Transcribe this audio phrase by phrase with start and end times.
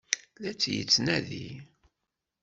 [0.41, 1.49] La tt-yettnadi?